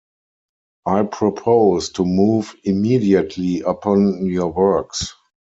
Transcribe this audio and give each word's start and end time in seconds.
I 0.87 1.03
propose 1.03 1.91
to 1.91 2.03
move 2.05 2.55
immediately 2.63 3.61
upon 3.61 4.25
your 4.25 4.47
works. 4.47 5.13